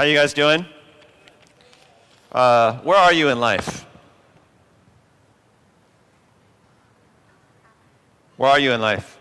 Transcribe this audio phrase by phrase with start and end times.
[0.00, 0.64] How you guys doing?
[2.32, 3.84] Uh, where are you in life?
[8.38, 9.18] Where are you in life?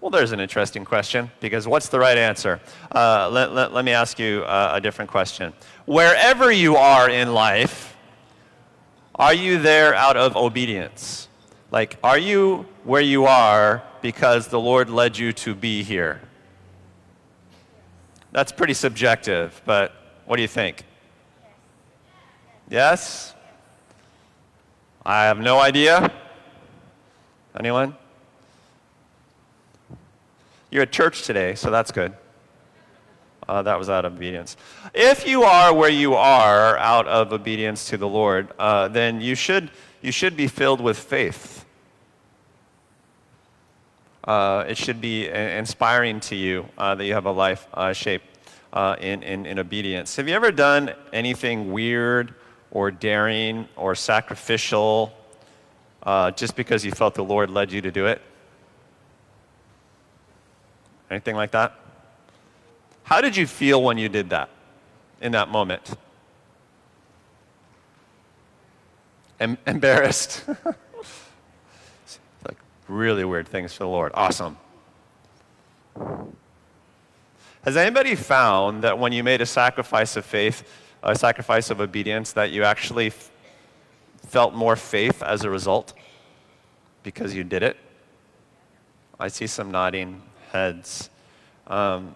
[0.00, 2.60] Well, there's an interesting question because what's the right answer?
[2.94, 5.52] Uh, let, let, let, me ask you uh, a different question.
[5.86, 7.96] Wherever you are in life,
[9.16, 11.26] are you there out of obedience?
[11.72, 16.20] Like, are you where you are because the Lord led you to be here?
[18.34, 19.92] That's pretty subjective, but
[20.26, 20.82] what do you think?
[22.68, 23.32] Yes?
[25.06, 26.12] I have no idea.
[27.56, 27.94] Anyone?
[30.68, 32.12] You're at church today, so that's good.
[33.48, 34.56] Uh, that was out of obedience.
[34.92, 39.36] If you are where you are out of obedience to the Lord, uh, then you
[39.36, 39.70] should,
[40.02, 41.63] you should be filled with faith.
[44.24, 48.24] Uh, it should be inspiring to you uh, that you have a life uh, shaped
[48.72, 50.16] uh, in, in, in obedience.
[50.16, 52.34] Have you ever done anything weird
[52.70, 55.12] or daring or sacrificial
[56.34, 58.22] just because you felt the Lord led you to do it?
[61.10, 61.78] Anything like that?
[63.02, 64.48] How did you feel when you did that
[65.20, 65.94] in that moment?
[69.38, 70.44] Em- embarrassed.
[72.88, 74.12] really weird things for the Lord.
[74.14, 74.56] Awesome.
[77.64, 80.68] Has anybody found that when you made a sacrifice of faith,
[81.02, 83.30] a sacrifice of obedience, that you actually f-
[84.26, 85.94] felt more faith as a result
[87.02, 87.78] because you did it?
[89.18, 91.08] I see some nodding heads.
[91.66, 92.14] Um,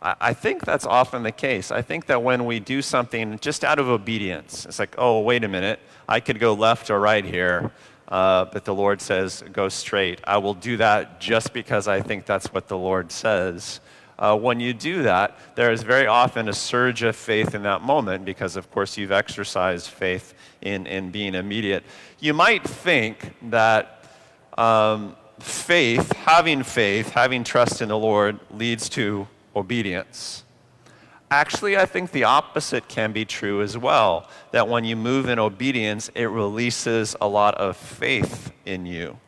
[0.00, 1.72] I, I think that's often the case.
[1.72, 5.42] I think that when we do something just out of obedience, it's like, oh, wait
[5.42, 7.72] a minute, I could go left or right here.
[8.08, 10.20] Uh, but the Lord says, go straight.
[10.24, 13.80] I will do that just because I think that's what the Lord says.
[14.18, 17.82] Uh, when you do that, there is very often a surge of faith in that
[17.82, 21.84] moment because, of course, you've exercised faith in, in being immediate.
[22.18, 24.02] You might think that
[24.56, 30.42] um, faith, having faith, having trust in the Lord, leads to obedience.
[31.30, 34.28] Actually, I think the opposite can be true as well.
[34.52, 39.18] That when you move in obedience, it releases a lot of faith in you.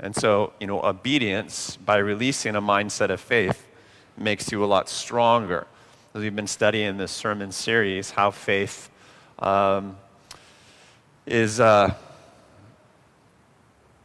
[0.00, 3.68] And so, you know, obedience, by releasing a mindset of faith,
[4.16, 5.66] makes you a lot stronger.
[6.14, 8.90] As we've been studying this sermon series, how faith
[9.38, 9.96] um,
[11.24, 11.60] is.
[11.60, 11.94] Uh,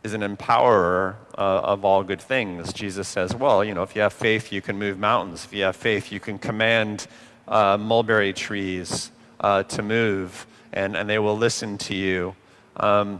[0.06, 2.72] is an empowerer uh, of all good things.
[2.72, 5.44] Jesus says, well, you know, if you have faith, you can move mountains.
[5.44, 7.08] If you have faith, you can command
[7.48, 12.36] uh, mulberry trees uh, to move, and, and they will listen to you.
[12.78, 13.20] Um,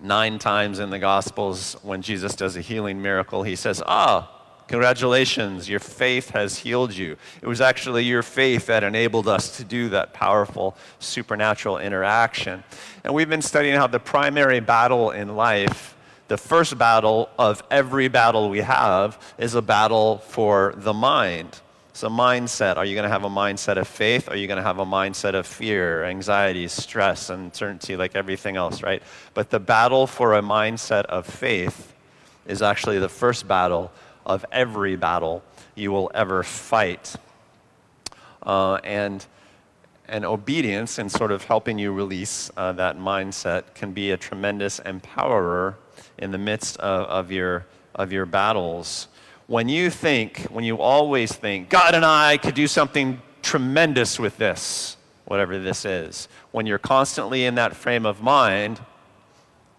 [0.00, 4.39] nine times in the Gospels, when Jesus does a healing miracle, he says, ah,
[4.70, 7.16] Congratulations, your faith has healed you.
[7.42, 12.62] It was actually your faith that enabled us to do that powerful supernatural interaction.
[13.02, 15.96] And we've been studying how the primary battle in life,
[16.28, 21.60] the first battle of every battle we have, is a battle for the mind.
[21.88, 22.76] It's a mindset.
[22.76, 24.28] Are you going to have a mindset of faith?
[24.28, 28.84] Are you going to have a mindset of fear, anxiety, stress, uncertainty, like everything else,
[28.84, 29.02] right?
[29.34, 31.92] But the battle for a mindset of faith
[32.46, 33.90] is actually the first battle
[34.26, 35.42] of every battle
[35.74, 37.16] you will ever fight.
[38.42, 39.26] Uh, and,
[40.08, 44.80] and obedience and sort of helping you release uh, that mindset can be a tremendous
[44.80, 45.74] empowerer
[46.18, 49.08] in the midst of, of, your, of your battles.
[49.46, 54.36] When you think, when you always think, God and I could do something tremendous with
[54.36, 58.80] this, whatever this is, when you're constantly in that frame of mind,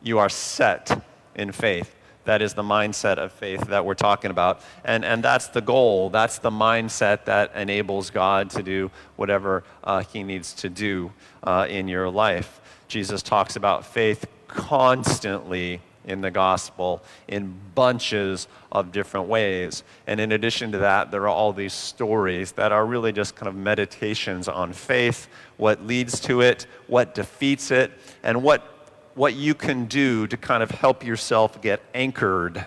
[0.03, 1.03] you are set
[1.35, 1.96] in faith.
[2.26, 4.62] That is the mindset of faith that we're talking about.
[4.84, 6.09] And, and that's the goal.
[6.09, 11.12] That's the mindset that enables God to do whatever uh, He needs to do
[11.44, 12.62] uh, in your life.
[12.88, 19.84] Jesus talks about faith constantly in the gospel in bunches of different ways.
[20.08, 23.47] And in addition to that, there are all these stories that are really just kind
[23.47, 25.28] of meditations on faith,
[25.58, 27.91] what leads to it, what defeats it,
[28.24, 28.80] and what
[29.16, 32.66] what you can do to kind of help yourself get anchored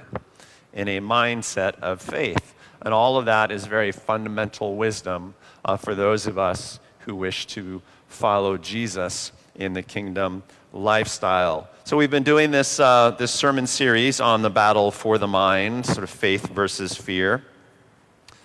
[0.73, 2.55] in a mindset of faith.
[2.82, 7.46] And all of that is very fundamental wisdom uh, for those of us who wish
[7.46, 10.43] to follow Jesus in the kingdom
[10.73, 11.69] lifestyle.
[11.85, 15.87] So we've been doing this, uh, this sermon series on the battle for the mind,
[15.87, 17.44] sort of faith versus fear.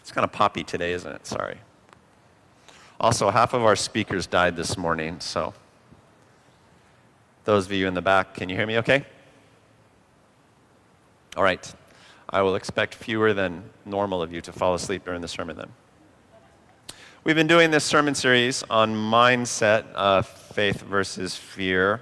[0.01, 1.25] It's kind of poppy today, isn't it?
[1.25, 1.57] Sorry.
[2.99, 5.53] Also, half of our speakers died this morning, so
[7.49, 9.03] those of you in the back, can you hear me okay?
[11.35, 11.73] All right.
[12.29, 15.71] I will expect fewer than normal of you to fall asleep during the sermon then.
[17.23, 22.01] We've been doing this sermon series on mindset, uh, faith versus fear.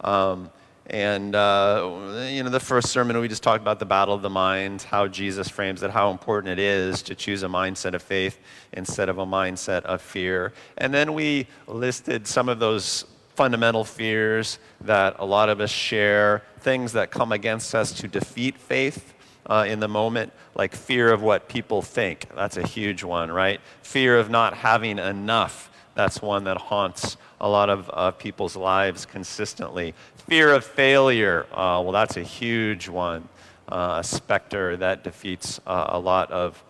[0.00, 0.50] Um,
[0.86, 4.30] and, uh, you know, the first sermon, we just talked about the battle of the
[4.30, 8.38] mind, how Jesus frames it, how important it is to choose a mindset of faith
[8.72, 10.54] instead of a mindset of fear.
[10.78, 13.04] And then we listed some of those
[13.36, 18.56] fundamental fears that a lot of us share, things that come against us to defeat
[18.58, 19.12] faith.
[19.48, 22.26] Uh, in the moment, like fear of what people think.
[22.34, 23.60] That's a huge one, right?
[23.82, 25.70] Fear of not having enough.
[25.94, 29.94] That's one that haunts a lot of uh, people's lives consistently.
[30.28, 31.46] Fear of failure.
[31.52, 33.28] Uh, well, that's a huge one,
[33.68, 36.60] uh, a specter that defeats uh, a lot of,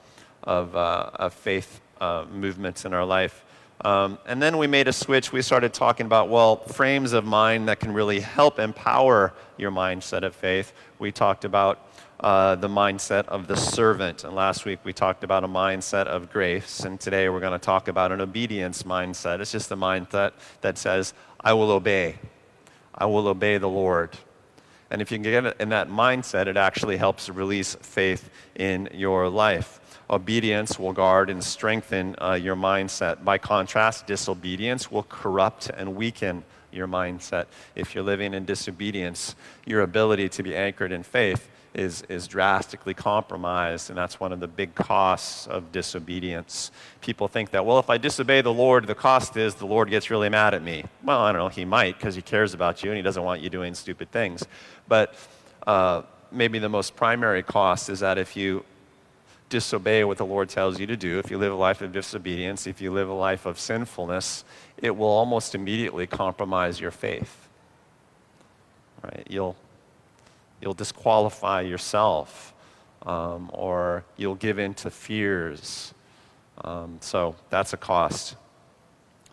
[0.43, 1.81] of, uh, of faith
[2.31, 3.43] movements in our life.
[3.83, 5.33] Um, and then we made a switch.
[5.33, 10.23] We started talking about, well, frames of mind that can really help empower your mindset
[10.23, 10.73] of faith.
[10.99, 11.87] We talked about
[12.21, 14.25] uh, the mindset of the servant.
[14.25, 16.81] And last week we talked about a mindset of grace.
[16.81, 19.41] And today we're going to talk about an obedience mindset.
[19.41, 20.33] It's just a mindset
[20.63, 22.17] that says, I will obey.
[22.95, 24.17] I will obey the Lord.
[24.91, 29.29] And if you can get in that mindset, it actually helps release faith in your
[29.29, 29.81] life.
[30.09, 33.25] Obedience will guard and strengthen uh, your mindset.
[33.25, 37.47] By contrast, disobedience will corrupt and weaken your mindset.
[37.75, 42.95] If you're living in disobedience, your ability to be anchored in faith is, is drastically
[42.95, 46.71] compromised, and that's one of the big costs of disobedience.
[47.01, 50.09] People think that, well, if I disobey the Lord, the cost is the Lord gets
[50.09, 50.85] really mad at me.
[51.03, 53.43] Well, I don't know, he might because he cares about you and he doesn't want
[53.43, 54.47] you doing stupid things.
[54.89, 55.15] But
[55.67, 58.65] uh, maybe the most primary cost is that if you
[59.49, 62.67] disobey what the Lord tells you to do, if you live a life of disobedience,
[62.67, 64.45] if you live a life of sinfulness,
[64.79, 67.49] it will almost immediately compromise your faith.
[69.03, 69.27] Right?
[69.29, 69.57] You'll
[70.61, 72.55] you'll disqualify yourself
[73.03, 75.95] um, or you'll give in to fears.
[76.65, 78.37] Um, so that's a cost.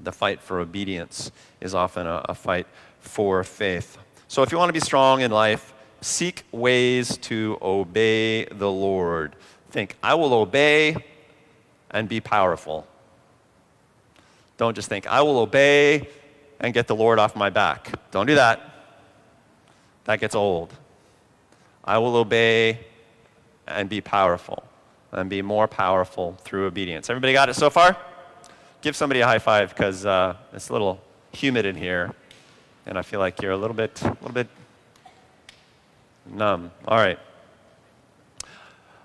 [0.02, 1.32] The fight for obedience
[1.62, 2.68] is often a, a fight
[3.00, 3.98] for faith.
[4.28, 9.36] So if you want to be strong in life, seek ways to obey the Lord.
[9.74, 10.96] Think, I will obey
[11.90, 12.86] and be powerful.
[14.56, 16.08] Don't just think, I will obey
[16.60, 17.92] and get the Lord off my back.
[18.12, 18.62] Don't do that.
[20.04, 20.72] That gets old.
[21.84, 22.86] I will obey
[23.66, 24.64] and be powerful
[25.12, 27.10] and be more powerful through obedience.
[27.10, 27.98] Everybody got it so far?
[28.82, 32.14] Give somebody a high five because uh, it's a little humid in here,
[32.86, 34.50] and I feel like you're a little bit, a little bit
[36.28, 36.70] numb.
[36.88, 37.18] All right.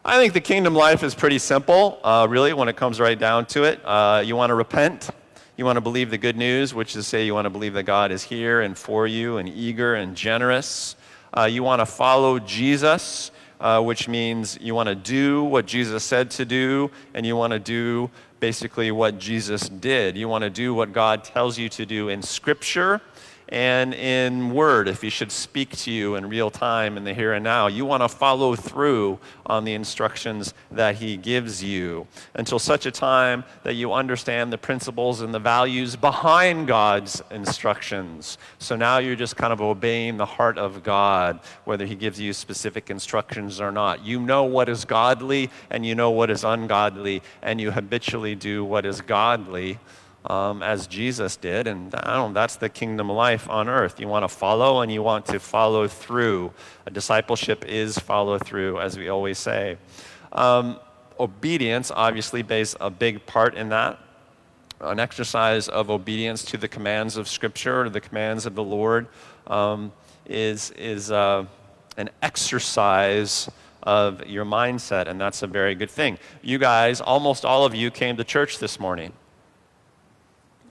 [0.08, 3.44] I think the kingdom life is pretty simple, uh, really, when it comes right down
[3.48, 3.78] to it.
[3.84, 5.10] Uh, you want to repent.
[5.58, 7.82] You want to believe the good news, which is say you want to believe that
[7.82, 10.96] God is here and for you and eager and generous.
[11.36, 16.04] Uh, you want to follow Jesus, uh, which means you want to do what Jesus
[16.04, 18.08] said to do, and you want to do
[18.40, 20.16] basically what Jesus did.
[20.16, 23.02] You want to do what God tells you to do in Scripture
[23.50, 27.32] and in word, if he should speak to you in real time in the here
[27.32, 32.58] and now, you want to follow through on the instructions that he gives you until
[32.58, 38.36] such a time that you understand the principles and the values behind God's instructions.
[38.58, 42.34] So now you're just kind of obeying the heart of God, whether he gives you
[42.34, 44.04] specific instructions or not.
[44.04, 48.62] You know what is godly and you know what is ungodly, and you habitually do
[48.62, 49.78] what is godly
[50.24, 51.66] um, as Jesus did.
[51.66, 54.00] And I don't that's the kingdom of life on earth.
[54.00, 56.52] You want to follow and you want to follow through.
[56.86, 59.78] A discipleship is follow through, as we always say.
[60.32, 60.78] Um,
[61.18, 63.98] obedience obviously plays a big part in that.
[64.80, 69.08] An exercise of obedience to the commands of Scripture, or the commands of the Lord,
[69.48, 69.90] um,
[70.24, 71.44] is, is uh,
[71.96, 73.50] an exercise
[73.82, 76.18] of your mindset, and that's a very good thing.
[76.42, 79.12] You guys, almost all of you came to church this morning.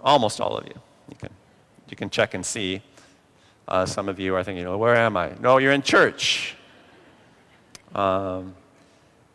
[0.02, 0.80] Almost all of you.
[1.10, 1.30] You can,
[1.90, 2.82] you can check and see.
[3.68, 5.34] Uh, some of you are thinking, well, where am I?
[5.42, 6.56] No, you're in church.
[7.94, 8.56] Um,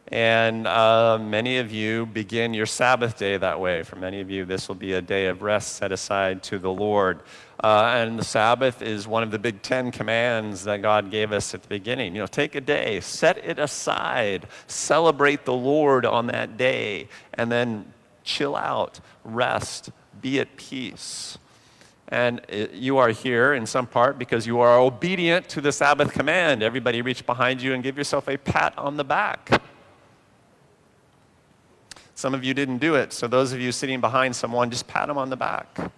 [0.08, 3.82] and uh, many of you begin your Sabbath day that way.
[3.82, 6.70] For many of you, this will be a day of rest set aside to the
[6.70, 7.20] Lord.
[7.62, 11.54] Uh, and the Sabbath is one of the big Ten commands that God gave us
[11.54, 12.14] at the beginning.
[12.14, 17.50] You know, take a day, set it aside, celebrate the Lord on that day, and
[17.50, 17.90] then
[18.22, 19.90] chill out, rest,
[20.20, 21.38] be at peace.
[22.08, 22.42] And
[22.72, 26.62] you are here in some part because you are obedient to the Sabbath command.
[26.62, 29.62] Everybody reach behind you and give yourself a pat on the back.
[32.14, 35.08] Some of you didn't do it, so those of you sitting behind someone, just pat
[35.08, 35.90] them on the back.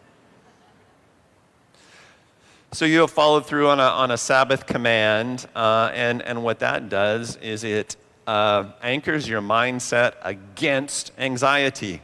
[2.73, 6.61] So you have followed through on a, on a Sabbath command, uh, and, and what
[6.61, 12.01] that does is it uh, anchors your mindset against anxiety,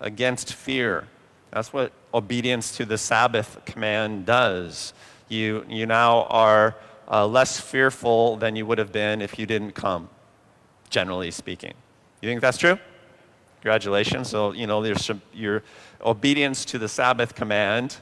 [0.00, 1.06] against fear.
[1.50, 4.92] That's what obedience to the Sabbath command does.
[5.28, 6.76] You, you now are
[7.10, 10.08] uh, less fearful than you would have been if you didn't come,
[10.88, 11.74] generally speaking.
[12.20, 12.78] You think that's true?
[13.60, 14.28] Congratulations.
[14.28, 15.62] So, you know, some, your
[16.02, 17.96] obedience to the Sabbath command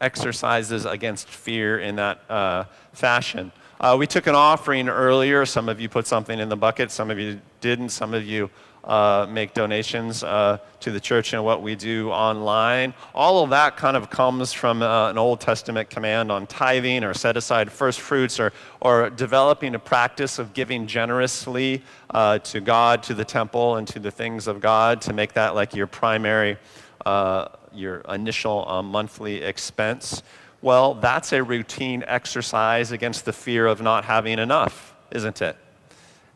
[0.00, 3.52] exercises against fear in that uh, fashion.
[3.80, 5.46] Uh, we took an offering earlier.
[5.46, 7.90] Some of you put something in the bucket, some of you didn't.
[7.90, 8.50] Some of you
[8.84, 12.92] uh, make donations uh, to the church and what we do online.
[13.14, 17.14] All of that kind of comes from uh, an Old Testament command on tithing or
[17.14, 23.02] set aside first fruits or, or developing a practice of giving generously uh, to God,
[23.04, 26.58] to the temple, and to the things of God to make that like your primary,
[27.06, 30.22] uh, your initial monthly expense.
[30.60, 35.56] Well, that's a routine exercise against the fear of not having enough, isn't it?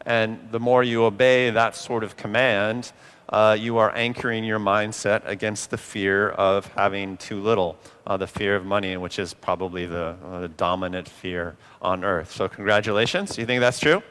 [0.08, 2.92] And the more you obey that sort of command,
[3.28, 8.26] uh, you are anchoring your mindset against the fear of having too little, uh, the
[8.26, 12.32] fear of money, which is probably the, uh, the dominant fear on earth.
[12.32, 13.34] So, congratulations.
[13.34, 14.02] Do you think that's true?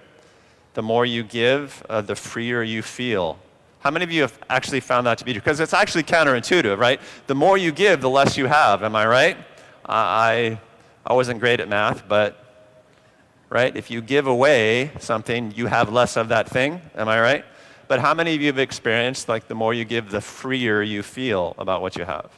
[0.75, 3.39] The more you give, uh, the freer you feel.
[3.79, 5.41] How many of you have actually found that to be true?
[5.41, 7.01] Because it's actually counterintuitive, right?
[7.25, 8.83] The more you give, the less you have.
[8.83, 9.37] Am I right?
[9.83, 10.59] I,
[11.03, 12.46] I wasn't great at math, but
[13.49, 13.75] right?
[13.75, 16.81] If you give away something, you have less of that thing.
[16.95, 17.45] Am I right?
[17.87, 21.03] But how many of you have experienced like the more you give, the freer you
[21.03, 22.29] feel about what you have?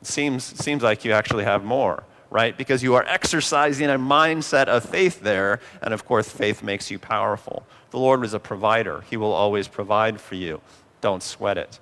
[0.00, 2.56] It seems, seems like you actually have more, right?
[2.56, 6.98] Because you are exercising a mindset of faith there, and of course, faith makes you
[6.98, 7.66] powerful.
[7.90, 10.60] The Lord is a provider, He will always provide for you.
[11.02, 11.78] Don't sweat it.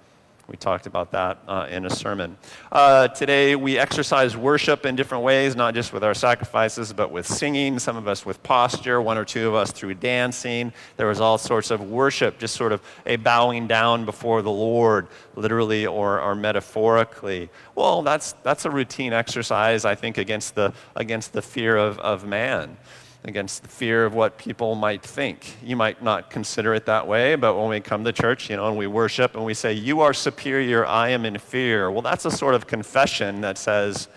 [0.50, 2.36] We talked about that uh, in a sermon.
[2.72, 7.24] Uh, today, we exercise worship in different ways, not just with our sacrifices, but with
[7.24, 10.72] singing, some of us with posture, one or two of us through dancing.
[10.96, 15.06] There was all sorts of worship, just sort of a bowing down before the Lord,
[15.36, 17.48] literally or, or metaphorically.
[17.76, 22.26] Well, that's, that's a routine exercise, I think, against the, against the fear of, of
[22.26, 22.76] man
[23.24, 25.56] against the fear of what people might think.
[25.62, 28.68] You might not consider it that way, but when we come to church, you know,
[28.68, 31.90] and we worship and we say, You are superior, I am inferior.
[31.90, 34.08] Well, that's a sort of confession that says,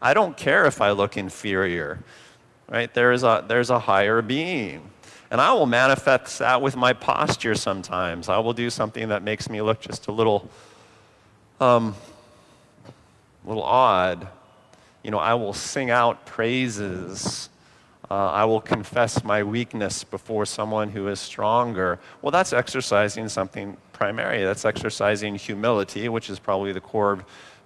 [0.00, 2.00] I don't care if I look inferior,
[2.68, 2.92] right?
[2.92, 4.90] There is a, there's a higher being.
[5.30, 8.28] And I will manifest that with my posture sometimes.
[8.28, 10.48] I will do something that makes me look just a little,
[11.60, 11.94] um,
[13.44, 14.26] a little odd.
[15.02, 17.50] You know, I will sing out praises
[18.10, 21.98] uh, I will confess my weakness before someone who is stronger.
[22.22, 24.42] Well, that's exercising something primary.
[24.44, 27.24] That's exercising humility, which is probably the core,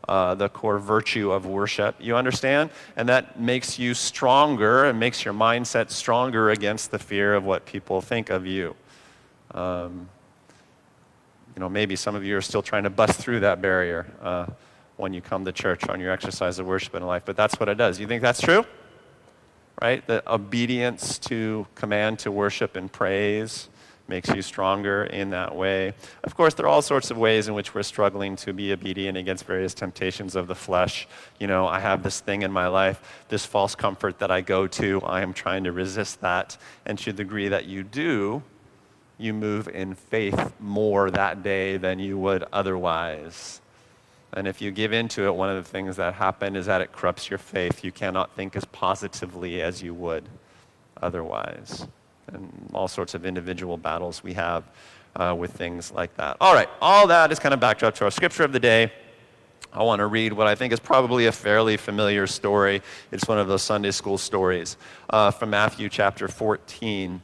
[0.08, 1.94] uh, the core virtue of worship.
[2.00, 2.70] You understand?
[2.96, 7.64] And that makes you stronger and makes your mindset stronger against the fear of what
[7.64, 8.74] people think of you.
[9.52, 10.08] Um,
[11.54, 14.46] you know, maybe some of you are still trying to bust through that barrier uh,
[14.96, 17.68] when you come to church on your exercise of worship in life, but that's what
[17.68, 18.00] it does.
[18.00, 18.64] You think that's true?
[19.80, 20.06] Right?
[20.06, 23.68] The obedience to command to worship and praise
[24.08, 25.94] makes you stronger in that way.
[26.22, 29.16] Of course, there are all sorts of ways in which we're struggling to be obedient
[29.16, 31.08] against various temptations of the flesh.
[31.40, 34.66] You know, I have this thing in my life, this false comfort that I go
[34.66, 35.00] to.
[35.02, 36.58] I am trying to resist that.
[36.84, 38.42] And to the degree that you do,
[39.16, 43.61] you move in faith more that day than you would otherwise.
[44.34, 46.92] And if you give into it, one of the things that happen is that it
[46.92, 47.84] corrupts your faith.
[47.84, 50.28] You cannot think as positively as you would
[51.02, 51.86] otherwise.
[52.28, 54.64] And all sorts of individual battles we have
[55.16, 56.38] uh, with things like that.
[56.40, 58.90] All right, all that is kind of backdrop to our scripture of the day.
[59.74, 62.82] I want to read what I think is probably a fairly familiar story.
[63.10, 64.76] It's one of those Sunday school stories
[65.10, 67.20] uh, from Matthew chapter 14.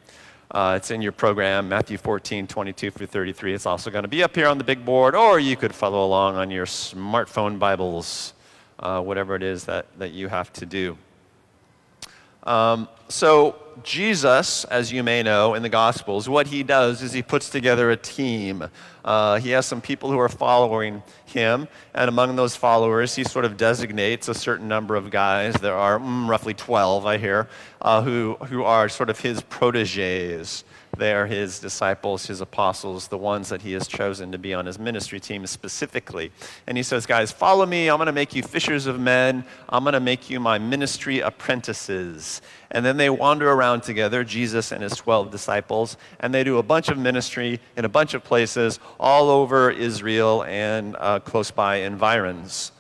[0.51, 3.55] Uh, it's in your program, Matthew 14, 22 through 33.
[3.55, 6.07] It's also going to be up here on the big board, or you could follow
[6.07, 8.33] along on your smartphone Bibles,
[8.79, 10.97] uh, whatever it is that, that you have to do.
[12.45, 17.23] Um, so, Jesus, as you may know in the Gospels, what he does is he
[17.23, 18.65] puts together a team.
[19.05, 23.45] Uh, he has some people who are following him, and among those followers, he sort
[23.45, 25.55] of designates a certain number of guys.
[25.55, 27.49] There are mm, roughly 12, I hear,
[27.81, 30.65] uh, who, who are sort of his proteges.
[30.97, 34.67] They are his disciples, his apostles, the ones that he has chosen to be on
[34.67, 36.33] his ministry team specifically.
[36.67, 37.89] And he says, Guys, follow me.
[37.89, 39.45] I'm going to make you fishers of men.
[39.69, 42.43] I'm going to make you my ministry apprentices.
[42.71, 46.63] And then they wander around together, Jesus and his 12 disciples, and they do a
[46.63, 51.77] bunch of ministry in a bunch of places all over Israel and uh, close by
[51.77, 52.73] environs.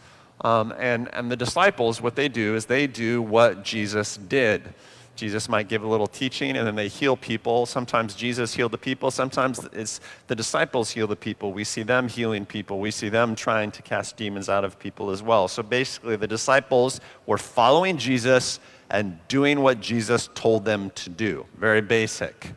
[0.42, 4.74] Um, and, and the disciples, what they do is they do what Jesus did.
[5.18, 7.66] Jesus might give a little teaching and then they heal people.
[7.66, 9.10] Sometimes Jesus healed the people.
[9.10, 11.52] Sometimes it's the disciples heal the people.
[11.52, 12.78] We see them healing people.
[12.78, 15.48] We see them trying to cast demons out of people as well.
[15.48, 18.60] So basically, the disciples were following Jesus
[18.90, 21.46] and doing what Jesus told them to do.
[21.58, 22.52] Very basic.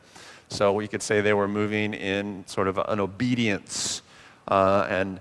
[0.50, 4.04] So we could say they were moving in sort of an obedience.
[4.48, 5.20] Uh, and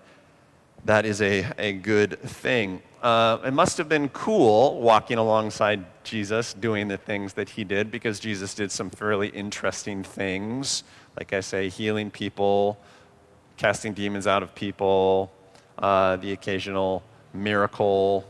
[0.84, 2.82] that is a, a good thing.
[3.02, 7.92] Uh, it must have been cool walking alongside Jesus doing the things that he did
[7.92, 10.82] because Jesus did some fairly interesting things.
[11.16, 12.80] Like I say, healing people,
[13.56, 15.30] casting demons out of people,
[15.78, 18.26] uh, the occasional miracle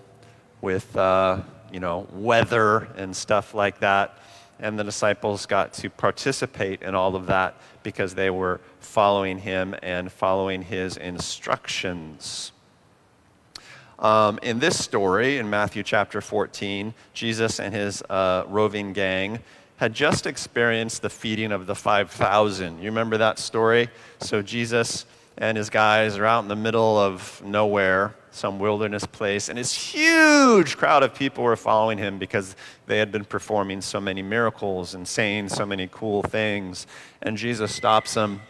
[0.61, 1.41] with, uh,
[1.73, 4.19] you know, weather and stuff like that.
[4.59, 9.75] And the disciples got to participate in all of that because they were following him
[9.83, 12.53] and following his instructions.
[14.01, 19.41] Um, in this story, in Matthew chapter 14, Jesus and his uh, roving gang
[19.77, 22.79] had just experienced the feeding of the 5,000.
[22.79, 23.91] You remember that story?
[24.21, 25.05] So Jesus
[25.37, 29.75] and his guys are out in the middle of nowhere, some wilderness place, and this
[29.75, 34.95] huge crowd of people were following him because they had been performing so many miracles
[34.95, 36.87] and saying so many cool things.
[37.21, 38.41] And Jesus stops them.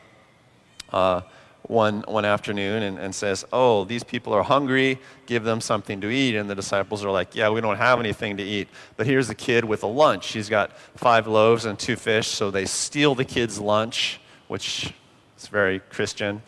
[0.92, 1.22] Uh,
[1.70, 6.10] one, one afternoon and, and says, Oh, these people are hungry, give them something to
[6.10, 6.34] eat.
[6.34, 8.68] And the disciples are like, Yeah, we don't have anything to eat.
[8.96, 10.32] But here's a kid with a lunch.
[10.32, 14.92] He's got five loaves and two fish, so they steal the kid's lunch, which
[15.38, 16.42] is very Christian.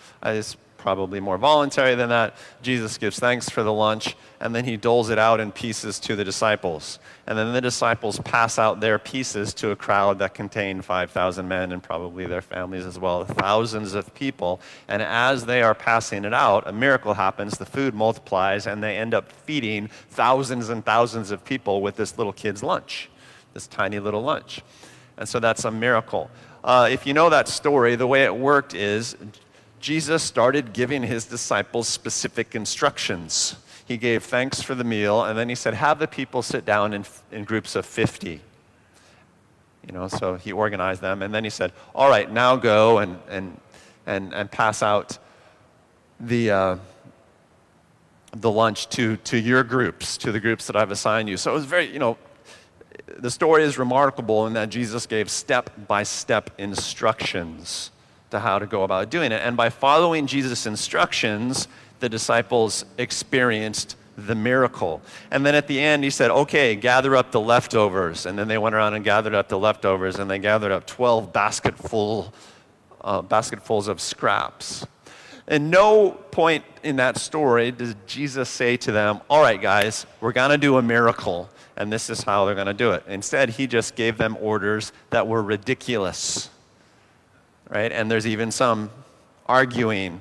[0.83, 2.35] Probably more voluntary than that.
[2.61, 6.17] Jesus gives thanks for the lunch, and then he doles it out in pieces to
[6.17, 6.99] the disciples.
[7.29, 11.71] And then the disciples pass out their pieces to a crowd that contained 5,000 men
[11.71, 14.61] and probably their families as well, thousands of people.
[14.89, 18.99] And as they are passing it out, a miracle happens, the food multiplies, and they
[18.99, 23.09] end up feeding thousands and thousands of people with this little kid's lunch,
[23.55, 24.63] this tiny little lunch.
[25.17, 26.29] And so that's a miracle.
[26.65, 29.17] Uh, if you know that story, the way it worked is
[29.83, 33.57] Jesus started giving his disciples specific instructions.
[33.85, 36.95] He gave thanks for the meal, and then he said, Have the people sit down
[36.95, 38.41] in, in groups of 50.
[39.85, 43.19] You know, so he organized them, and then he said, All right, now go and,
[43.29, 43.61] and,
[44.07, 45.19] and, and pass out
[46.21, 46.77] the, uh,
[48.37, 51.37] the lunch to, to your groups, to the groups that I've assigned you.
[51.37, 52.17] So it was very, you know,
[53.19, 57.91] the story is remarkable in that Jesus gave step by step instructions
[58.33, 59.41] to how to go about doing it.
[59.43, 61.69] And by following Jesus' instructions,
[62.01, 65.01] the disciples experienced the miracle.
[65.31, 68.27] And then at the end, he said, Okay, gather up the leftovers.
[68.27, 71.33] And then they went around and gathered up the leftovers, and they gathered up 12
[71.33, 72.35] basketful,
[73.01, 74.87] uh, basketfuls of scraps.
[75.49, 80.33] And no point in that story does Jesus say to them, All right, guys, we're
[80.33, 83.05] going to do a miracle, and this is how they're going to do it.
[83.07, 86.51] Instead, he just gave them orders that were ridiculous
[87.73, 87.91] right?
[87.91, 88.91] And there's even some
[89.47, 90.21] arguing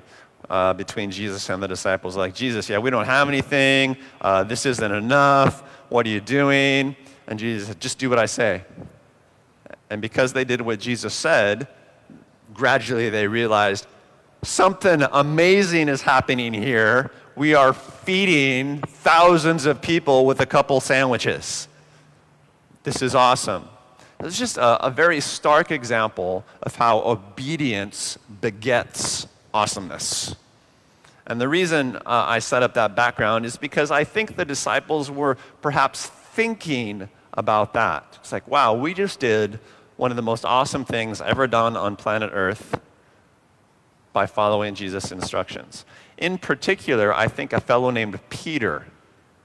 [0.50, 3.98] uh, between Jesus and the disciples, like, Jesus, yeah, we don't have anything.
[4.20, 5.62] Uh, this isn't enough.
[5.90, 6.96] What are you doing?
[7.28, 8.64] And Jesus said, just do what I say.
[9.90, 11.68] And because they did what Jesus said,
[12.54, 13.86] gradually they realized
[14.44, 17.12] something amazing is happening here.
[17.36, 21.68] We are feeding thousands of people with a couple sandwiches.
[22.84, 23.68] This is awesome.
[24.24, 30.36] It's just a, a very stark example of how obedience begets awesomeness.
[31.26, 35.10] And the reason uh, I set up that background is because I think the disciples
[35.10, 38.18] were perhaps thinking about that.
[38.20, 39.60] It's like, wow, we just did
[39.98, 42.80] one of the most awesome things ever done on planet Earth
[44.14, 45.86] by following Jesus' instructions.
[46.18, 48.88] In particular, I think a fellow named Peter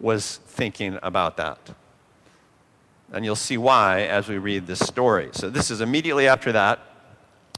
[0.01, 1.75] was thinking about that.
[3.13, 5.31] And you'll see why as we read this story.
[5.33, 6.81] So, this is immediately after that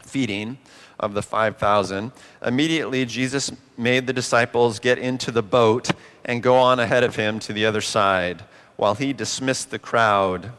[0.02, 0.58] feeding
[1.00, 2.12] of the 5,000.
[2.44, 5.90] Immediately, Jesus made the disciples get into the boat
[6.24, 8.44] and go on ahead of him to the other side
[8.76, 10.52] while he dismissed the crowd.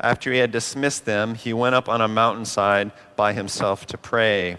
[0.00, 4.58] After he had dismissed them, he went up on a mountainside by himself to pray.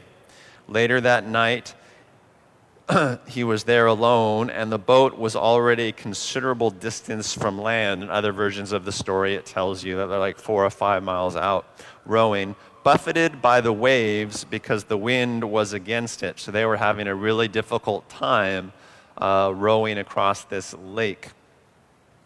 [0.67, 1.75] Later that night,
[3.28, 8.04] he was there alone, and the boat was already a considerable distance from land.
[8.04, 11.04] In other versions of the story, it tells you that they're like four or five
[11.04, 11.65] miles out
[12.06, 16.39] rowing, buffeted by the waves because the wind was against it.
[16.39, 18.71] So they were having a really difficult time
[19.17, 21.30] uh, rowing across this lake.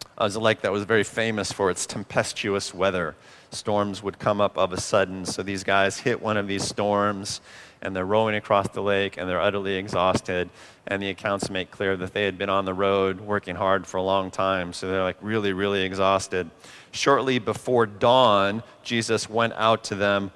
[0.02, 3.16] It was a lake that was very famous for its tempestuous weather.
[3.52, 5.24] storms would come up of a sudden.
[5.24, 7.40] So these guys hit one of these storms
[7.82, 10.50] and they're rowing across the lake and they're utterly exhausted.
[10.86, 13.96] And the accounts make clear that they had been on the road working hard for
[13.96, 14.72] a long time.
[14.72, 16.50] So they're like really, really exhausted.
[16.92, 20.30] Shortly before dawn, Jesus went out to them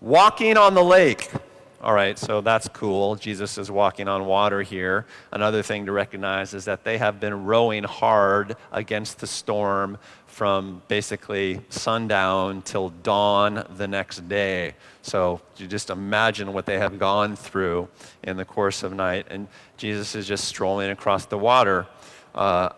[0.00, 1.30] walking on the lake.
[1.84, 3.14] All right, so that's cool.
[3.14, 5.04] Jesus is walking on water here.
[5.30, 10.80] Another thing to recognize is that they have been rowing hard against the storm from
[10.88, 14.76] basically sundown till dawn the next day.
[15.02, 17.88] So you just imagine what they have gone through
[18.22, 19.26] in the course of night.
[19.28, 21.86] And Jesus is just strolling across the water.
[22.34, 22.70] Uh,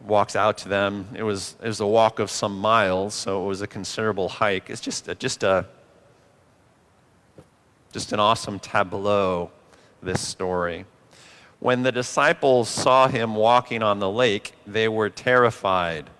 [0.00, 1.06] walks out to them.
[1.14, 4.70] It was, it was a walk of some miles, so it was a considerable hike.
[4.70, 5.66] It's just just a
[7.92, 9.50] just an awesome tableau,
[10.02, 10.86] this story.
[11.60, 16.10] When the disciples saw him walking on the lake, they were terrified.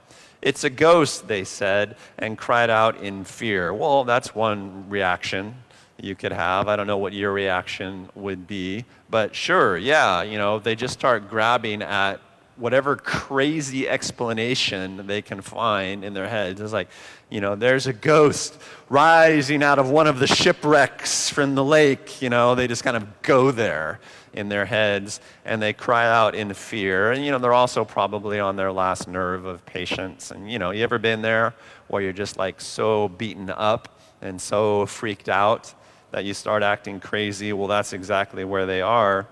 [0.40, 3.72] It's a ghost, they said, and cried out in fear.
[3.72, 5.54] Well, that's one reaction
[6.00, 6.68] you could have.
[6.68, 10.94] I don't know what your reaction would be, but sure, yeah, you know, they just
[10.94, 12.20] start grabbing at
[12.56, 16.60] whatever crazy explanation they can find in their heads.
[16.60, 16.88] It's like,
[17.30, 22.20] you know, there's a ghost rising out of one of the shipwrecks from the lake.
[22.20, 24.00] You know, they just kind of go there
[24.34, 27.12] in their heads and they cry out in fear.
[27.12, 30.30] And, you know, they're also probably on their last nerve of patience.
[30.30, 31.54] And, you know, you ever been there
[31.88, 35.74] where you're just like so beaten up and so freaked out
[36.10, 37.52] that you start acting crazy?
[37.52, 39.26] Well, that's exactly where they are.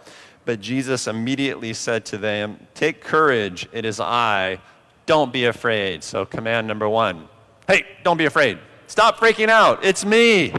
[0.44, 4.60] But Jesus immediately said to them, Take courage, it is I.
[5.06, 6.04] Don't be afraid.
[6.04, 7.28] So, command number one
[7.66, 8.58] Hey, don't be afraid.
[8.86, 9.84] Stop freaking out.
[9.84, 10.52] It's me,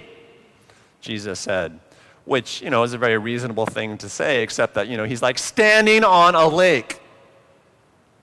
[1.01, 1.79] Jesus said,
[2.23, 5.21] which, you know, is a very reasonable thing to say, except that, you know, he's
[5.21, 7.01] like standing on a lake.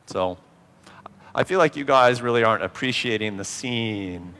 [0.06, 0.38] So,
[1.34, 4.34] I feel like you guys really aren't appreciating the scene.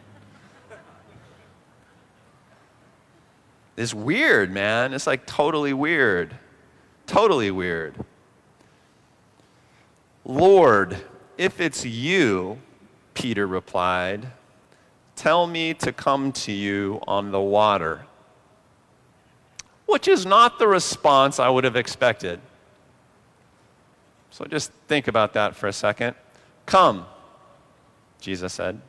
[3.77, 4.95] It's weird, man.
[4.95, 6.35] It's like totally weird.
[7.09, 7.95] Totally weird.
[10.27, 10.99] Lord,
[11.39, 12.59] if it's you,
[13.15, 14.27] Peter replied,
[15.17, 18.05] tell me to come to you on the water.
[19.87, 22.41] Which is not the response I would have expected.
[24.31, 26.15] So just think about that for a second.
[26.67, 27.07] Come,
[28.21, 28.83] Jesus said.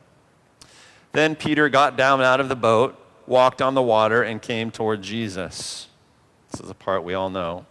[1.12, 5.00] Then Peter got down out of the boat, walked on the water, and came toward
[5.00, 5.88] Jesus.
[6.50, 7.64] This is a part we all know.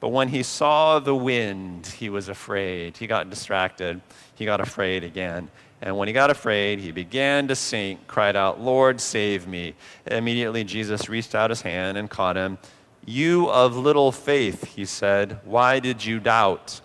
[0.00, 2.96] But when he saw the wind, he was afraid.
[2.96, 4.00] He got distracted.
[4.34, 5.48] He got afraid again.
[5.80, 9.74] And when he got afraid, he began to sink, cried out, Lord, save me.
[10.06, 12.58] Immediately, Jesus reached out his hand and caught him.
[13.04, 16.80] You of little faith, he said, why did you doubt?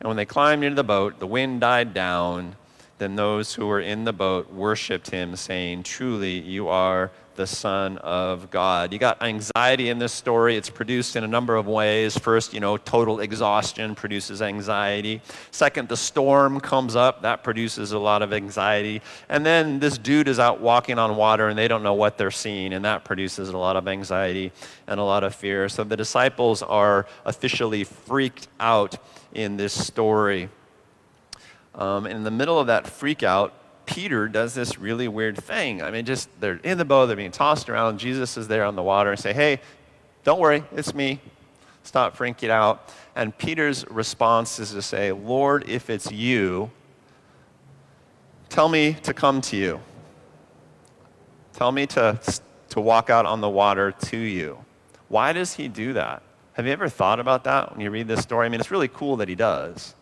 [0.00, 2.56] And when they climbed into the boat, the wind died down.
[3.02, 7.98] Then those who were in the boat worshiped him, saying, Truly, you are the Son
[7.98, 8.92] of God.
[8.92, 10.54] You got anxiety in this story.
[10.54, 12.16] It's produced in a number of ways.
[12.16, 15.20] First, you know, total exhaustion produces anxiety.
[15.50, 17.22] Second, the storm comes up.
[17.22, 19.02] That produces a lot of anxiety.
[19.28, 22.30] And then this dude is out walking on water and they don't know what they're
[22.30, 24.52] seeing, and that produces a lot of anxiety
[24.86, 25.68] and a lot of fear.
[25.68, 28.96] So the disciples are officially freaked out
[29.34, 30.50] in this story.
[31.74, 33.54] Um, in the middle of that freak out,
[33.86, 35.82] Peter does this really weird thing.
[35.82, 37.98] I mean, just they're in the boat, they're being tossed around.
[37.98, 39.60] Jesus is there on the water and say, Hey,
[40.24, 41.20] don't worry, it's me.
[41.82, 42.92] Stop freaking out.
[43.16, 46.70] And Peter's response is to say, Lord, if it's you,
[48.48, 49.80] tell me to come to you.
[51.52, 52.20] Tell me to,
[52.70, 54.64] to walk out on the water to you.
[55.08, 56.22] Why does he do that?
[56.54, 58.46] Have you ever thought about that when you read this story?
[58.46, 59.94] I mean, it's really cool that he does.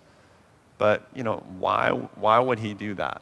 [0.80, 3.20] But, you know, why, why would he do that?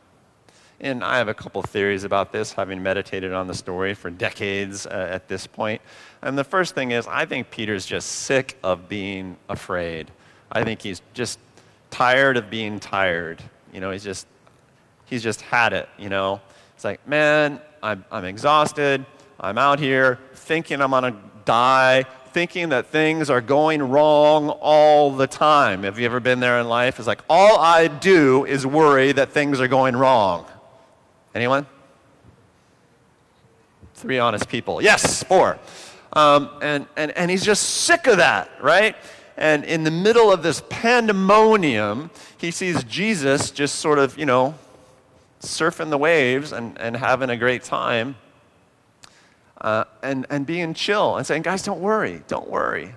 [0.78, 4.86] And I have a couple theories about this, having meditated on the story for decades
[4.86, 5.82] uh, at this point.
[6.22, 10.12] And the first thing is, I think Peter's just sick of being afraid.
[10.52, 11.40] I think he's just
[11.90, 13.42] tired of being tired.
[13.72, 14.28] You know, he's just,
[15.06, 16.40] he's just had it, you know.
[16.76, 19.04] It's like, man, I'm, I'm exhausted.
[19.40, 22.04] I'm out here thinking I'm going to die,
[22.38, 25.82] thinking that things are going wrong all the time.
[25.82, 27.00] Have you ever been there in life?
[27.00, 30.46] It's like, all I do is worry that things are going wrong.
[31.34, 31.66] Anyone?
[33.94, 34.80] Three honest people.
[34.80, 35.58] Yes, four.
[36.12, 38.94] Um, and, and, and he's just sick of that, right?
[39.36, 44.54] And in the middle of this pandemonium, he sees Jesus just sort of, you know,
[45.40, 48.14] surfing the waves and, and having a great time
[49.60, 52.94] uh, and, and being chill and saying, guys, don't worry, don't worry.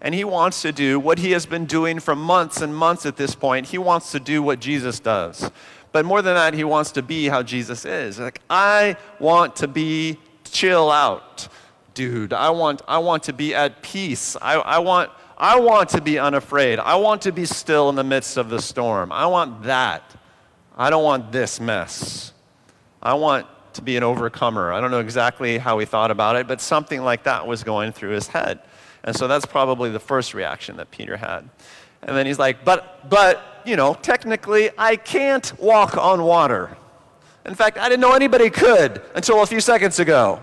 [0.00, 3.16] And he wants to do what he has been doing for months and months at
[3.16, 3.66] this point.
[3.66, 5.50] He wants to do what Jesus does
[5.92, 8.18] But more than that, he wants to be how Jesus is.
[8.18, 11.48] Like, I want to be chill out,
[11.94, 12.32] dude.
[12.32, 14.36] I want, I want to be at peace.
[14.40, 16.78] I, I, want, I want to be unafraid.
[16.78, 19.10] I want to be still in the midst of the storm.
[19.12, 20.02] I want that.
[20.76, 22.32] I don't want this mess.
[23.02, 24.72] I want to be an overcomer.
[24.72, 27.92] I don't know exactly how he thought about it, but something like that was going
[27.92, 28.60] through his head.
[29.04, 31.48] And so that's probably the first reaction that Peter had.
[32.02, 36.76] And then he's like, but, but, you know, technically, I can't walk on water.
[37.44, 40.40] In fact, I didn't know anybody could until a few seconds ago.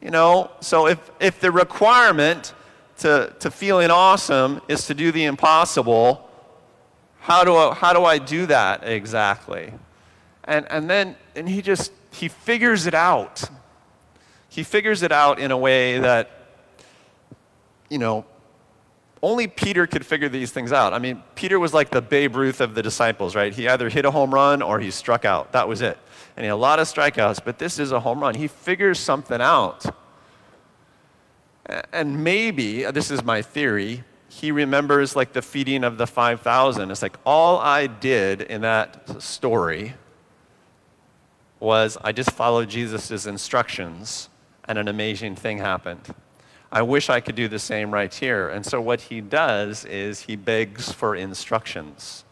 [0.00, 2.54] You know, so if, if the requirement
[2.98, 6.28] to, to feeling awesome is to do the impossible,
[7.20, 9.72] how do I, how do, I do that exactly?
[10.48, 13.44] And, and then and he just, he figures it out.
[14.48, 16.30] He figures it out in a way that,
[17.90, 18.24] you know,
[19.22, 20.94] only Peter could figure these things out.
[20.94, 23.52] I mean, Peter was like the Babe Ruth of the disciples, right?
[23.52, 25.52] He either hit a home run or he struck out.
[25.52, 25.98] That was it.
[26.36, 28.34] And he had a lot of strikeouts, but this is a home run.
[28.34, 29.84] He figures something out.
[31.92, 36.90] And maybe, uh, this is my theory, he remembers like the feeding of the 5,000.
[36.90, 39.94] It's like all I did in that story
[41.60, 44.28] was I just followed Jesus' instructions
[44.66, 46.14] and an amazing thing happened.
[46.70, 48.48] I wish I could do the same right here.
[48.48, 52.24] And so what he does is he begs for instructions.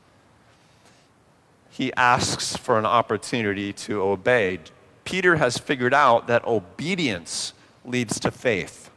[1.70, 4.60] He asks for an opportunity to obey.
[5.04, 8.90] Peter has figured out that obedience leads to faith.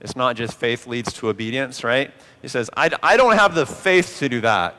[0.00, 2.12] It's not just faith leads to obedience, right?
[2.42, 4.76] He says, I, I don't have the faith to do that,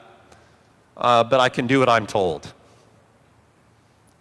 [0.97, 2.53] uh, but I can do what I'm told.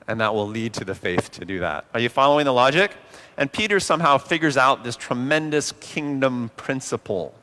[0.06, 1.86] And that will lead to the faith to do that.
[1.94, 2.92] Are you following the logic?
[3.36, 7.34] And Peter somehow figures out this tremendous kingdom principle.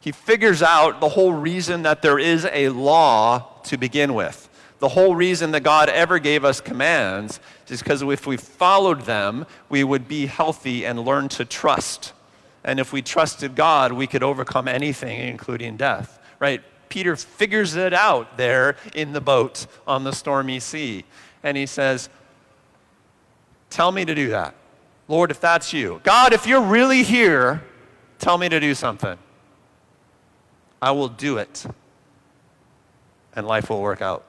[0.00, 4.48] He figures out the whole reason that there is a law to begin with.
[4.78, 9.46] The whole reason that God ever gave us commands is because if we followed them,
[9.68, 12.14] we would be healthy and learn to trust.
[12.64, 16.18] And if we trusted God, we could overcome anything, including death.
[16.38, 16.62] Right?
[16.88, 21.04] Peter figures it out there in the boat on the stormy sea.
[21.42, 22.08] And he says,
[23.70, 24.54] Tell me to do that.
[25.06, 26.00] Lord, if that's you.
[26.02, 27.62] God, if you're really here,
[28.18, 29.16] tell me to do something.
[30.82, 31.66] I will do it.
[33.34, 34.24] And life will work out.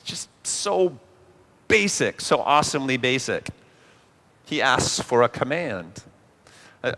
[0.00, 0.98] It's Just so
[1.68, 3.48] basic, so awesomely basic.
[4.44, 6.04] He asks for a command.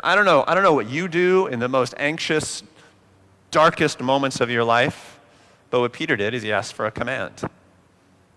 [0.00, 2.62] I don't know, I don't know what you do in the most anxious,
[3.50, 5.18] darkest moments of your life,
[5.70, 7.42] but what Peter did is he asked for a command.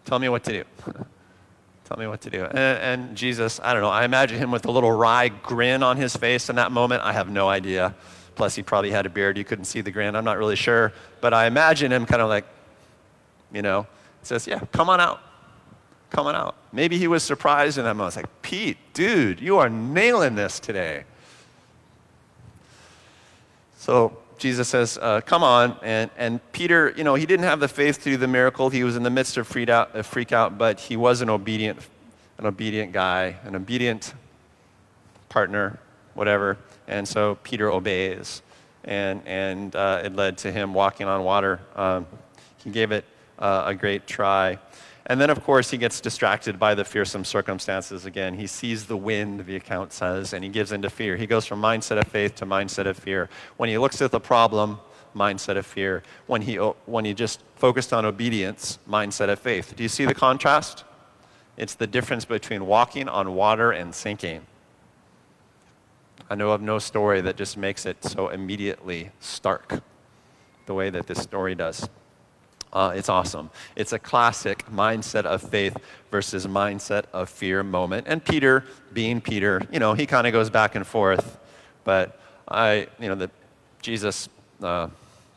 [0.06, 0.64] Tell me what to do.
[1.86, 2.46] Tell me what to do.
[2.46, 5.98] And, and, Jesus, I don't know, I imagine him with a little wry grin on
[5.98, 7.04] his face in that moment.
[7.04, 7.96] I have no idea.
[8.36, 9.38] Plus, he probably had a beard.
[9.38, 10.16] You couldn't see the grin.
[10.16, 10.94] I'm not really sure.
[11.20, 12.46] But I imagine him kind of like,
[13.52, 13.88] you know,
[14.22, 15.20] says, Yeah, come on out.
[16.12, 16.56] Come on out.
[16.72, 18.16] Maybe he was surprised in that moment.
[18.16, 21.04] It's like, Pete, dude, you are nailing this today.
[23.78, 25.78] So Jesus says, uh, Come on.
[25.84, 28.70] And, and Peter, you know, he didn't have the faith to do the miracle.
[28.70, 31.30] He was in the midst of freak out, uh, freak out but he was an
[31.30, 31.80] obedient,
[32.40, 34.16] an obedient guy, an obedient
[35.30, 35.80] partner,
[36.16, 36.58] whatever.
[36.88, 38.42] And so Peter obeys.
[38.84, 41.60] And, and uh, it led to him walking on water.
[41.76, 42.08] Um,
[42.64, 43.06] he gave it
[43.38, 44.58] uh, a great try.
[45.12, 48.36] And then, of course, he gets distracted by the fearsome circumstances again.
[48.36, 51.18] He sees the wind, the account says, and he gives into fear.
[51.18, 53.28] He goes from mindset of faith to mindset of fear.
[53.58, 54.80] When he looks at the problem,
[55.14, 56.02] mindset of fear.
[56.28, 59.76] When he, when he just focused on obedience, mindset of faith.
[59.76, 60.86] Do you see the contrast?
[61.58, 64.48] It's the difference between walking on water and sinking.
[66.30, 69.84] I know of no story that just makes it so immediately stark
[70.68, 71.90] the way that this story does.
[72.74, 73.50] Uh, it's awesome.
[73.76, 75.78] It's a classic mindset of faith
[76.10, 78.08] versus mindset of fear moment.
[78.08, 81.38] And Peter, being Peter, you know, he kind of goes back and forth.
[81.84, 83.30] But I, you know, the,
[83.82, 84.30] Jesus
[84.62, 84.88] uh,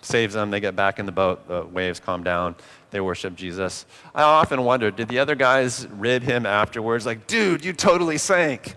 [0.02, 0.50] saves them.
[0.50, 1.48] They get back in the boat.
[1.48, 2.54] The waves calm down.
[2.90, 3.86] They worship Jesus.
[4.14, 7.04] I often wonder, did the other guys rib him afterwards?
[7.04, 8.74] Like, dude, you totally sank.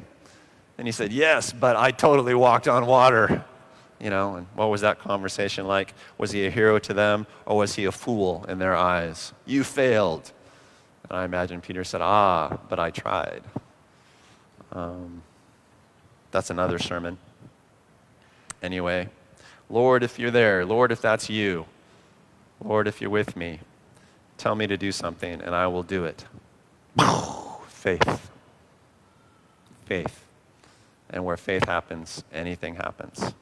[0.80, 3.44] And he said, yes, but I totally walked on water
[4.00, 5.94] you know, and what was that conversation like?
[6.18, 9.34] Was he a hero to them or was he a fool in their eyes?
[9.46, 10.32] You failed.
[11.10, 13.44] And I imagine Peter said, Ah, but I tried.
[14.72, 15.24] Um,
[16.32, 17.18] that's another sermon.
[18.62, 19.10] Anyway,
[19.70, 21.66] Lord, if you're there, Lord, if that's you,
[22.64, 23.60] Lord, if you're with me,
[24.38, 26.26] tell me to do something and I will do it.
[27.68, 28.30] faith.
[29.86, 30.24] Faith.
[31.10, 33.34] And where faith happens, anything happens.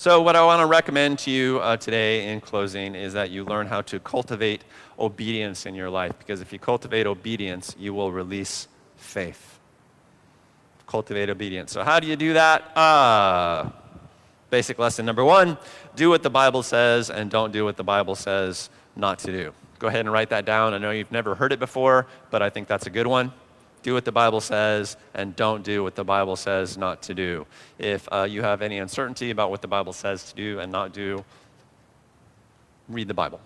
[0.00, 3.42] So, what I want to recommend to you uh, today in closing is that you
[3.44, 4.62] learn how to cultivate
[4.96, 6.16] obedience in your life.
[6.20, 9.58] Because if you cultivate obedience, you will release faith.
[10.86, 11.72] Cultivate obedience.
[11.72, 12.76] So, how do you do that?
[12.76, 13.70] Uh,
[14.50, 15.58] basic lesson number one
[15.96, 19.52] do what the Bible says and don't do what the Bible says not to do.
[19.80, 20.74] Go ahead and write that down.
[20.74, 23.32] I know you've never heard it before, but I think that's a good one
[23.82, 27.46] do what the Bible says and don't do what the Bible says not to do.
[27.78, 30.92] If uh, you have any uncertainty about what the Bible says to do and not
[30.92, 31.24] do,
[32.88, 33.40] read the Bible.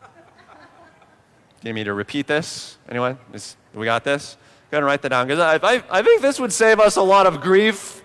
[0.00, 2.78] Do you need me to repeat this?
[2.88, 3.18] Anyone?
[3.32, 4.36] Is, we got this?
[4.70, 6.96] Go ahead and write that down because I, I, I think this would save us
[6.96, 8.02] a lot of grief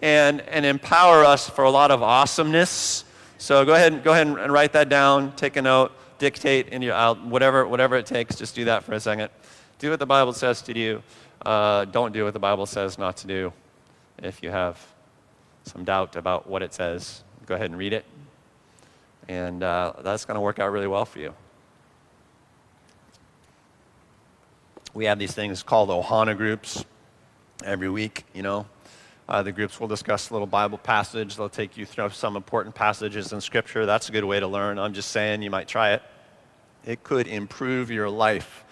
[0.00, 3.04] and, and empower us for a lot of awesomeness.
[3.38, 6.94] So go ahead, go ahead and write that down, take a note dictate in your
[6.94, 9.30] out, whatever, whatever it takes, just do that for a second.
[9.80, 11.02] Do what the Bible says to do.
[11.44, 13.52] Uh, don't do what the Bible says not to do.
[14.22, 14.78] If you have
[15.64, 18.04] some doubt about what it says, go ahead and read it.
[19.26, 21.34] And uh, that's going to work out really well for you.
[24.92, 26.84] We have these things called Ohana groups
[27.64, 28.66] every week, you know.
[29.30, 31.36] Uh, the groups will discuss a little Bible passage.
[31.36, 33.86] They'll take you through some important passages in Scripture.
[33.86, 34.76] That's a good way to learn.
[34.76, 36.02] I'm just saying you might try it.
[36.84, 38.64] It could improve your life.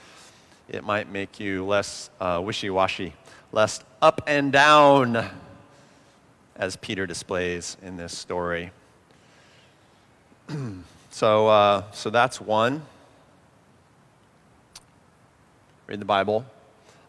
[0.69, 3.15] It might make you less uh, wishy washy,
[3.53, 5.31] less up and down,
[6.57, 8.73] as Peter displays in this story.
[11.11, 12.83] so, uh, so that's one.
[15.87, 16.45] Read the Bible.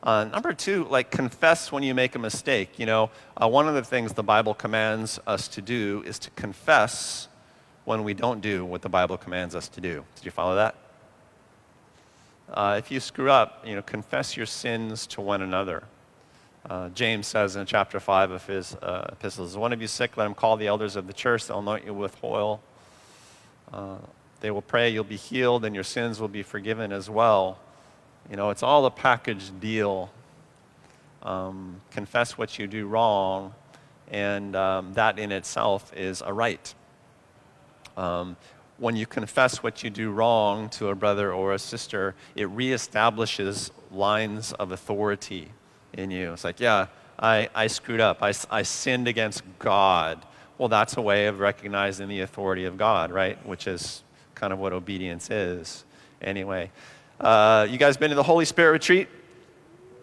[0.01, 2.79] Uh, number two, like confess when you make a mistake.
[2.79, 6.29] You know, uh, one of the things the Bible commands us to do is to
[6.31, 7.27] confess
[7.83, 10.05] when we don't do what the Bible commands us to do.
[10.15, 10.75] Did you follow that?
[12.53, 15.83] Uh, if you screw up, you know, confess your sins to one another.
[16.69, 20.25] Uh, James says in chapter 5 of his uh, epistles, One of you sick, let
[20.25, 21.47] him call the elders of the church.
[21.47, 22.61] They'll anoint you with oil.
[23.71, 23.97] Uh,
[24.41, 27.59] they will pray, you'll be healed, and your sins will be forgiven as well.
[28.29, 30.11] You know, it's all a package deal.
[31.23, 33.53] Um, confess what you do wrong,
[34.09, 36.73] and um, that in itself is a right.
[37.97, 38.37] Um,
[38.77, 43.71] when you confess what you do wrong to a brother or a sister, it reestablishes
[43.91, 45.49] lines of authority
[45.93, 46.31] in you.
[46.33, 46.87] It's like, yeah,
[47.19, 48.23] I, I screwed up.
[48.23, 50.23] I, I sinned against God.
[50.57, 53.43] Well, that's a way of recognizing the authority of God, right?
[53.45, 54.03] Which is
[54.35, 55.83] kind of what obedience is,
[56.21, 56.71] anyway.
[57.19, 59.09] Uh, you guys been to the Holy Spirit retreat?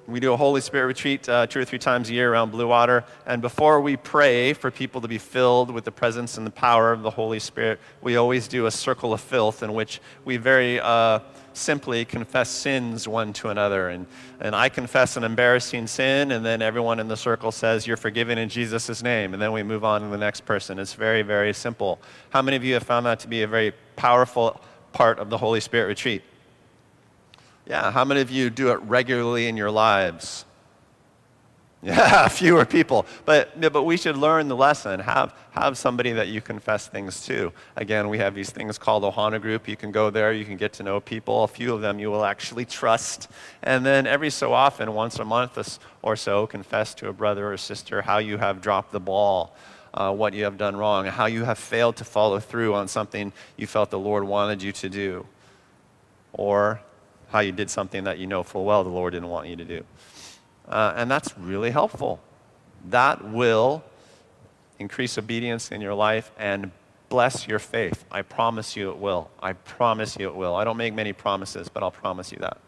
[0.06, 2.68] We do a Holy Spirit retreat uh, two or three times a year around Blue
[2.68, 3.04] Water.
[3.24, 6.92] And before we pray for people to be filled with the presence and the power
[6.92, 10.78] of the Holy Spirit, we always do a circle of filth in which we very
[10.78, 11.20] uh,
[11.54, 13.88] simply confess sins one to another.
[13.88, 14.06] And,
[14.38, 18.36] and I confess an embarrassing sin, and then everyone in the circle says, You're forgiven
[18.36, 19.32] in Jesus' name.
[19.32, 20.78] And then we move on to the next person.
[20.78, 21.98] It's very, very simple.
[22.28, 24.60] How many of you have found that to be a very powerful
[24.92, 26.22] part of the Holy Spirit retreat?
[27.66, 30.44] Yeah, how many of you do it regularly in your lives?
[31.82, 33.06] Yeah, fewer people.
[33.26, 34.98] But, but we should learn the lesson.
[34.98, 37.52] Have, have somebody that you confess things to.
[37.76, 39.68] Again, we have these things called Ohana Group.
[39.68, 41.44] You can go there, you can get to know people.
[41.44, 43.30] A few of them you will actually trust.
[43.62, 47.56] And then every so often, once a month or so, confess to a brother or
[47.56, 49.54] sister how you have dropped the ball.
[49.94, 53.32] Uh, what you have done wrong, how you have failed to follow through on something
[53.56, 55.26] you felt the Lord wanted you to do.
[56.32, 56.80] Or
[57.28, 59.64] how you did something that you know full well the Lord didn't want you to
[59.64, 59.84] do.
[60.68, 62.20] Uh, and that's really helpful.
[62.90, 63.84] That will
[64.78, 66.70] increase obedience in your life and
[67.08, 68.04] bless your faith.
[68.10, 69.30] I promise you it will.
[69.40, 70.54] I promise you it will.
[70.54, 72.58] I don't make many promises, but I'll promise you that.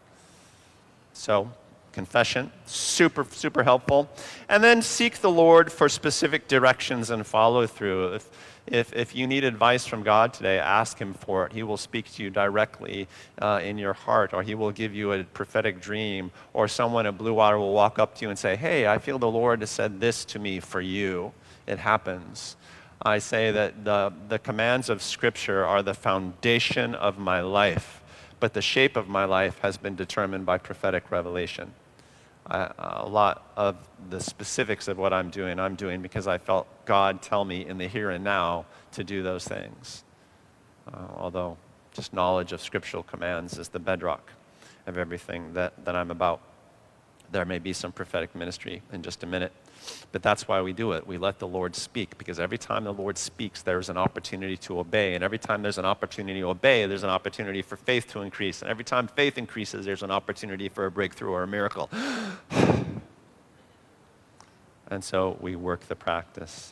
[1.13, 1.51] So,
[1.91, 4.09] confession, super, super helpful.
[4.47, 8.15] And then seek the Lord for specific directions and follow through.
[8.15, 8.29] If,
[8.71, 11.53] if, if you need advice from God today, ask Him for it.
[11.53, 13.07] He will speak to you directly
[13.41, 17.17] uh, in your heart, or He will give you a prophetic dream, or someone at
[17.17, 19.69] Blue Water will walk up to you and say, Hey, I feel the Lord has
[19.69, 21.31] said this to me for you.
[21.67, 22.55] It happens.
[23.01, 28.01] I say that the, the commands of Scripture are the foundation of my life,
[28.39, 31.73] but the shape of my life has been determined by prophetic revelation.
[32.49, 33.75] A lot of
[34.09, 37.77] the specifics of what I'm doing, I'm doing because I felt God tell me in
[37.77, 40.03] the here and now to do those things.
[40.91, 41.57] Uh, although
[41.93, 44.31] just knowledge of scriptural commands is the bedrock
[44.87, 46.41] of everything that, that I'm about.
[47.31, 49.51] There may be some prophetic ministry in just a minute.
[50.11, 51.07] But that's why we do it.
[51.07, 54.79] We let the Lord speak because every time the Lord speaks, there's an opportunity to
[54.79, 55.15] obey.
[55.15, 58.61] And every time there's an opportunity to obey, there's an opportunity for faith to increase.
[58.61, 61.89] And every time faith increases, there's an opportunity for a breakthrough or a miracle.
[64.91, 66.71] And so we work the practice.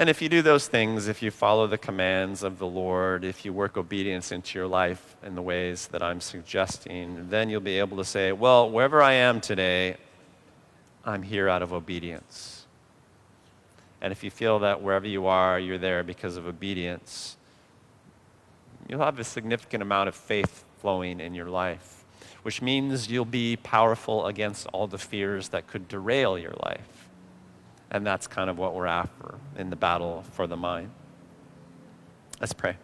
[0.00, 3.44] And if you do those things, if you follow the commands of the Lord, if
[3.44, 7.78] you work obedience into your life in the ways that I'm suggesting, then you'll be
[7.78, 9.98] able to say, well, wherever I am today,
[11.04, 12.64] I'm here out of obedience.
[14.00, 17.36] And if you feel that wherever you are, you're there because of obedience,
[18.88, 22.04] you'll have a significant amount of faith flowing in your life,
[22.42, 26.99] which means you'll be powerful against all the fears that could derail your life.
[27.90, 30.90] And that's kind of what we're after in the battle for the mind.
[32.40, 32.76] Let's pray.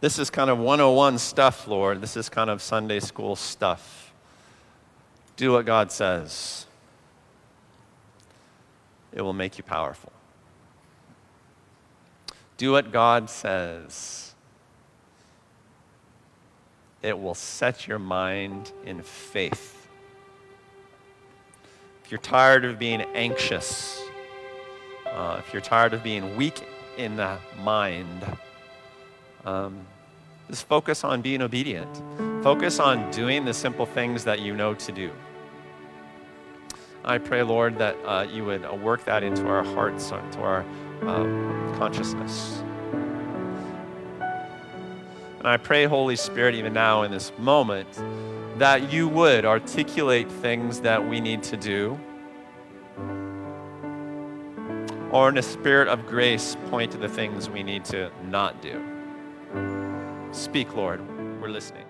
[0.00, 2.00] This is kind of 101 stuff, Lord.
[2.00, 4.12] This is kind of Sunday school stuff.
[5.36, 6.66] Do what God says,
[9.12, 10.12] it will make you powerful.
[12.56, 14.25] Do what God says
[17.02, 19.88] it will set your mind in faith.
[22.04, 24.00] If you're tired of being anxious,
[25.06, 26.62] uh, if you're tired of being weak
[26.96, 28.24] in the mind,
[29.44, 29.78] um,
[30.48, 32.02] just focus on being obedient.
[32.42, 35.10] Focus on doing the simple things that you know to do.
[37.04, 40.64] I pray, Lord, that uh, you would work that into our hearts, into our
[41.02, 42.62] um, consciousness.
[45.46, 47.86] And I pray, Holy Spirit, even now in this moment,
[48.58, 51.96] that you would articulate things that we need to do,
[55.12, 58.82] or in a spirit of grace, point to the things we need to not do.
[60.32, 61.00] Speak, Lord.
[61.40, 61.84] We're listening.